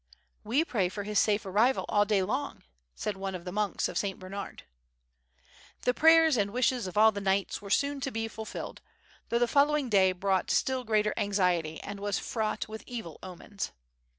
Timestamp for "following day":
9.47-10.11